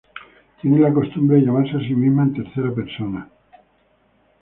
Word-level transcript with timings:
Tiene 0.59 0.79
la 0.79 0.91
costumbre 0.91 1.37
de 1.37 1.43
llamarse 1.45 1.75
a 1.77 1.79
sí 1.79 1.93
misma 1.93 2.23
en 2.23 2.33
tercera 2.33 2.73
persona. 2.73 3.29